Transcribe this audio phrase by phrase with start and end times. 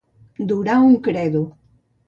[0.51, 1.45] Durar un credo.